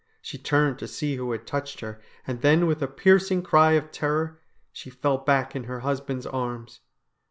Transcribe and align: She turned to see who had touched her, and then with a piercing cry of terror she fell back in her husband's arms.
She 0.19 0.39
turned 0.39 0.79
to 0.79 0.87
see 0.87 1.15
who 1.15 1.31
had 1.31 1.45
touched 1.45 1.81
her, 1.81 2.01
and 2.25 2.41
then 2.41 2.65
with 2.65 2.81
a 2.81 2.87
piercing 2.87 3.43
cry 3.43 3.73
of 3.73 3.91
terror 3.91 4.41
she 4.71 4.89
fell 4.89 5.19
back 5.19 5.55
in 5.55 5.65
her 5.65 5.81
husband's 5.81 6.25
arms. 6.25 6.79